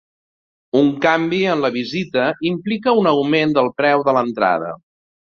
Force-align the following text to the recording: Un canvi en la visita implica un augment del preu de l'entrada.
Un 0.77 0.87
canvi 1.01 1.41
en 1.55 1.59
la 1.65 1.69
visita 1.75 2.23
implica 2.51 2.93
un 3.01 3.09
augment 3.11 3.53
del 3.59 3.69
preu 3.83 4.07
de 4.09 4.15
l'entrada. 4.17 4.73